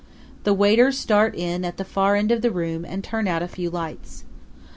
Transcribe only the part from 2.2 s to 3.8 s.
of the room and turn out a few